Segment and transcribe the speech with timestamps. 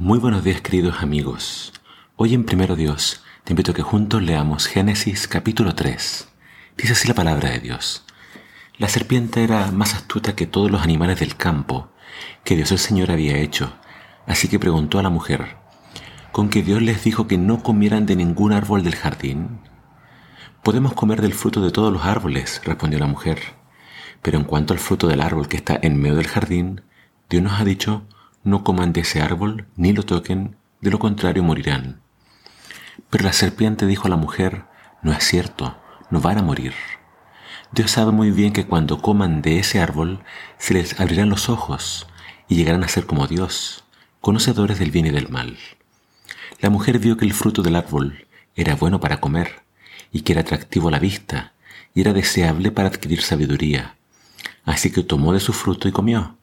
[0.00, 1.74] Muy buenos días queridos amigos.
[2.16, 6.26] Hoy en Primero Dios te invito a que juntos leamos Génesis capítulo 3.
[6.78, 8.06] Dice así la palabra de Dios.
[8.78, 11.90] La serpiente era más astuta que todos los animales del campo
[12.44, 13.74] que Dios el Señor había hecho,
[14.26, 15.58] así que preguntó a la mujer,
[16.32, 19.60] ¿con que Dios les dijo que no comieran de ningún árbol del jardín?
[20.62, 23.38] Podemos comer del fruto de todos los árboles, respondió la mujer,
[24.22, 26.80] pero en cuanto al fruto del árbol que está en medio del jardín,
[27.28, 28.06] Dios nos ha dicho,
[28.42, 32.00] no coman de ese árbol ni lo toquen, de lo contrario morirán.
[33.10, 34.64] Pero la serpiente dijo a la mujer,
[35.02, 35.76] no es cierto,
[36.10, 36.74] no van a morir.
[37.72, 40.24] Dios sabe muy bien que cuando coman de ese árbol
[40.58, 42.06] se les abrirán los ojos
[42.48, 43.84] y llegarán a ser como Dios,
[44.20, 45.56] conocedores del bien y del mal.
[46.60, 48.26] La mujer vio que el fruto del árbol
[48.56, 49.62] era bueno para comer
[50.12, 51.52] y que era atractivo a la vista
[51.94, 53.96] y era deseable para adquirir sabiduría.
[54.64, 56.36] Así que tomó de su fruto y comió.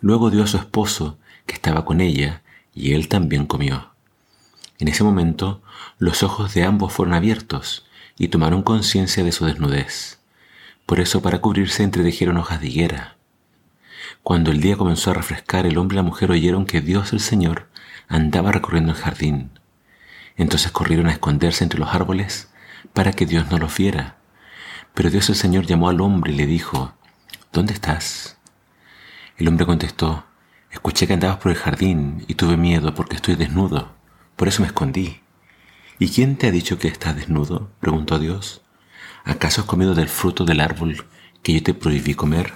[0.00, 2.42] Luego dio a su esposo, que estaba con ella,
[2.74, 3.90] y él también comió.
[4.78, 5.62] En ese momento
[5.98, 10.20] los ojos de ambos fueron abiertos y tomaron conciencia de su desnudez.
[10.86, 13.16] Por eso para cubrirse entretejieron hojas de higuera.
[14.22, 17.20] Cuando el día comenzó a refrescar, el hombre y la mujer oyeron que Dios el
[17.20, 17.68] Señor
[18.08, 19.50] andaba recorriendo el jardín.
[20.36, 22.50] Entonces corrieron a esconderse entre los árboles
[22.92, 24.16] para que Dios no los viera.
[24.94, 26.94] Pero Dios el Señor llamó al hombre y le dijo,
[27.52, 28.38] ¿Dónde estás?
[29.36, 30.24] El hombre contestó,
[30.70, 33.92] escuché que andabas por el jardín y tuve miedo porque estoy desnudo,
[34.36, 35.20] por eso me escondí.
[35.98, 37.70] ¿Y quién te ha dicho que estás desnudo?
[37.80, 38.62] preguntó Dios.
[39.24, 41.06] ¿Acaso has comido del fruto del árbol
[41.42, 42.54] que yo te prohibí comer?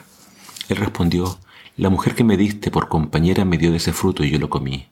[0.68, 1.38] Él respondió,
[1.76, 4.48] la mujer que me diste por compañera me dio de ese fruto y yo lo
[4.48, 4.88] comí.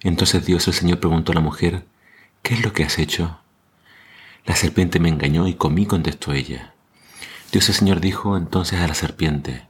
[0.00, 1.84] Entonces Dios el Señor preguntó a la mujer,
[2.42, 3.40] ¿qué es lo que has hecho?
[4.46, 6.74] La serpiente me engañó y comí, contestó ella.
[7.50, 9.66] Dios el Señor dijo entonces a la serpiente,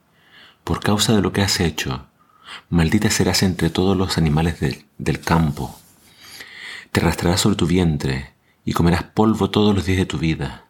[0.62, 2.06] por causa de lo que has hecho,
[2.68, 4.58] maldita serás entre todos los animales
[4.98, 5.78] del campo.
[6.92, 8.32] Te arrastrarás sobre tu vientre
[8.64, 10.66] y comerás polvo todos los días de tu vida.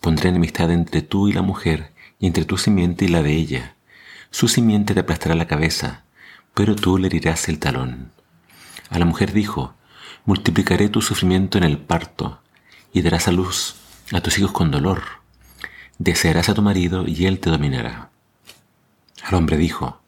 [0.00, 3.74] Pondré enemistad entre tú y la mujer y entre tu simiente y la de ella.
[4.30, 6.04] Su simiente te aplastará la cabeza,
[6.54, 8.12] pero tú le herirás el talón.
[8.90, 9.74] A la mujer dijo,
[10.24, 12.40] multiplicaré tu sufrimiento en el parto
[12.92, 13.76] y darás a luz
[14.12, 15.02] a tus hijos con dolor.
[15.98, 18.10] Desearás a tu marido y él te dominará.
[19.22, 20.00] Al hombre dijo,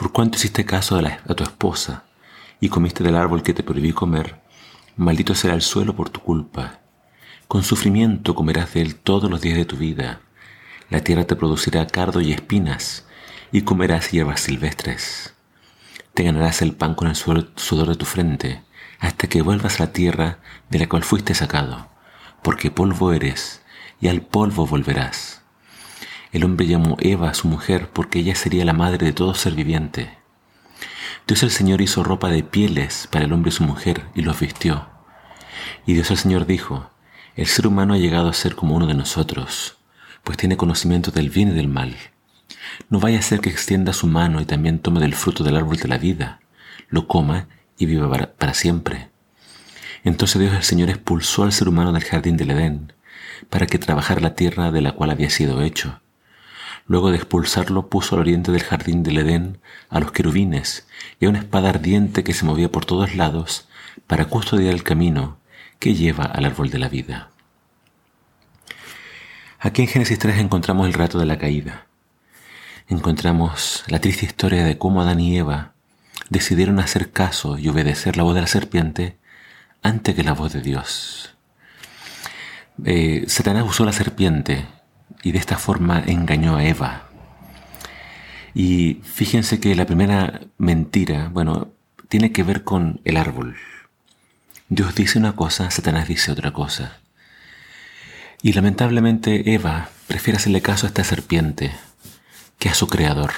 [0.00, 2.04] por cuánto hiciste caso a, tu esposa
[2.58, 4.40] y comiste del árbol que te prohibí comer,
[4.96, 6.80] maldito será el suelo por tu culpa.
[7.48, 10.22] Con sufrimiento comerás de él todos los días de tu vida.
[10.88, 13.04] La tierra te producirá cardo y espinas,
[13.52, 15.34] y comerás hierbas silvestres.
[16.14, 18.62] Te ganarás el pan con el sudor de tu frente,
[19.00, 20.38] hasta que vuelvas a la tierra
[20.70, 21.88] de la cual fuiste sacado,
[22.42, 23.60] porque polvo eres,
[24.00, 25.39] y al polvo volverás.
[26.32, 29.54] El hombre llamó Eva a su mujer porque ella sería la madre de todo ser
[29.54, 30.16] viviente.
[31.26, 34.38] Dios el Señor hizo ropa de pieles para el hombre y su mujer y los
[34.38, 34.86] vistió.
[35.86, 36.88] Y Dios el Señor dijo,
[37.34, 39.78] el ser humano ha llegado a ser como uno de nosotros,
[40.22, 41.96] pues tiene conocimiento del bien y del mal.
[42.88, 45.78] No vaya a ser que extienda su mano y también tome del fruto del árbol
[45.78, 46.40] de la vida,
[46.90, 48.08] lo coma y viva
[48.38, 49.10] para, siempre.
[50.04, 52.92] Entonces Dios el Señor expulsó al ser humano del jardín del Edén,
[53.48, 56.00] para que trabajara la tierra de la cual había sido hecho
[56.90, 60.88] Luego de expulsarlo puso al oriente del jardín del Edén a los querubines
[61.20, 63.68] y a una espada ardiente que se movía por todos lados
[64.08, 65.38] para custodiar el camino
[65.78, 67.30] que lleva al árbol de la vida.
[69.60, 71.86] Aquí en Génesis 3 encontramos el rato de la caída.
[72.88, 75.74] Encontramos la triste historia de cómo Adán y Eva
[76.28, 79.16] decidieron hacer caso y obedecer la voz de la serpiente
[79.80, 81.36] antes que la voz de Dios.
[82.84, 84.66] Eh, Satanás usó la serpiente
[85.22, 87.08] y de esta forma engañó a Eva.
[88.54, 91.68] Y fíjense que la primera mentira, bueno,
[92.08, 93.56] tiene que ver con el árbol.
[94.68, 96.98] Dios dice una cosa, Satanás dice otra cosa.
[98.42, 101.72] Y lamentablemente Eva prefiere hacerle caso a esta serpiente
[102.58, 103.32] que a su creador.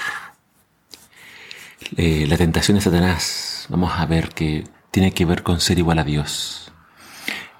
[1.97, 5.99] Eh, la tentación de Satanás, vamos a ver que tiene que ver con ser igual
[5.99, 6.72] a Dios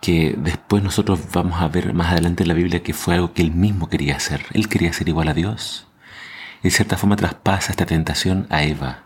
[0.04, 3.42] que después nosotros vamos a ver más adelante en la Biblia que fue algo que
[3.42, 4.46] él mismo quería hacer.
[4.52, 5.88] Él quería ser igual a Dios.
[6.60, 9.06] Y de cierta forma traspasa esta tentación a Eva.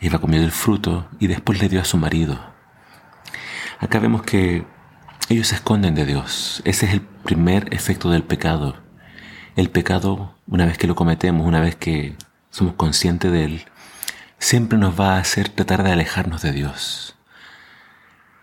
[0.00, 2.36] Eva comió del fruto y después le dio a su marido.
[3.78, 4.66] Acá vemos que
[5.28, 6.62] ellos se esconden de Dios.
[6.64, 8.74] Ese es el primer efecto del pecado.
[9.54, 12.16] El pecado, una vez que lo cometemos, una vez que
[12.50, 13.64] somos conscientes de él,
[14.40, 17.14] siempre nos va a hacer tratar de alejarnos de Dios.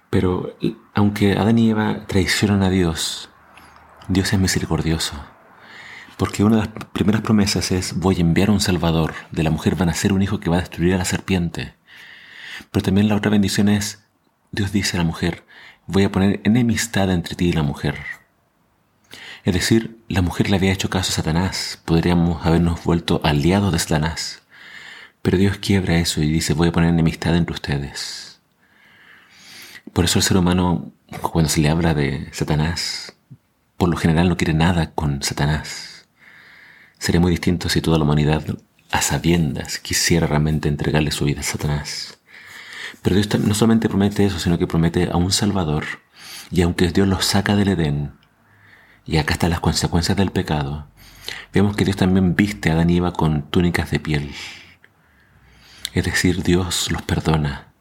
[0.10, 0.56] Pero
[0.94, 3.30] aunque Adán y Eva traicionan a Dios,
[4.08, 5.14] Dios es misericordioso.
[6.18, 9.76] Porque una de las primeras promesas es, voy a enviar un Salvador, de la mujer
[9.76, 11.76] van a ser un hijo que va a destruir a la serpiente.
[12.72, 14.04] Pero también la otra bendición es,
[14.52, 15.46] Dios dice a la mujer,
[15.86, 17.96] voy a poner enemistad entre ti y la mujer.
[19.46, 23.80] Es decir, la mujer le había hecho caso a Satanás, podríamos habernos vuelto aliados de
[23.80, 24.42] Satanás.
[25.22, 28.39] Pero Dios quiebra eso y dice, voy a poner enemistad entre ustedes.
[29.94, 30.92] Por eso el ser humano,
[31.22, 33.14] cuando se le habla de Satanás,
[33.78, 36.08] por lo general no quiere nada con Satanás.
[36.98, 38.44] Sería muy distinto si toda la humanidad,
[38.92, 42.20] a sabiendas, quisiera realmente entregarle su vida a Satanás.
[43.02, 45.86] Pero Dios no solamente promete eso, sino que promete a un Salvador.
[46.52, 48.14] Y aunque Dios los saca del Edén,
[49.06, 50.88] y acá están las consecuencias del pecado,
[51.54, 54.32] vemos que Dios también viste a Adán y Eva con túnicas de piel.
[55.94, 57.74] Es decir, Dios los perdona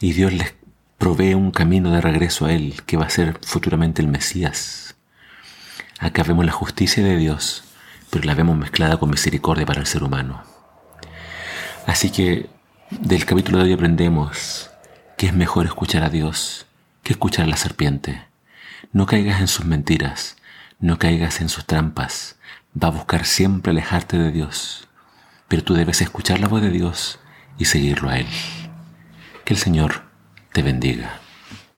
[0.00, 0.54] y Dios les
[0.98, 4.96] provee un camino de regreso a Él que va a ser futuramente el Mesías.
[5.98, 7.64] Acá vemos la justicia de Dios,
[8.10, 10.42] pero la vemos mezclada con misericordia para el ser humano.
[11.86, 12.48] Así que
[12.90, 14.70] del capítulo de hoy aprendemos
[15.16, 16.66] que es mejor escuchar a Dios
[17.06, 18.24] que escuchar a la serpiente.
[18.92, 20.36] No caigas en sus mentiras,
[20.80, 22.36] no caigas en sus trampas.
[22.76, 24.88] Va a buscar siempre alejarte de Dios,
[25.46, 27.20] pero tú debes escuchar la voz de Dios
[27.58, 28.26] y seguirlo a Él.
[29.44, 30.05] Que el Señor
[30.56, 31.25] te bendiga.